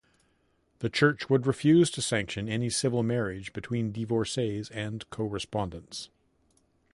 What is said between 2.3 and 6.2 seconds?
any civil marriage between divorcees and co-respondents.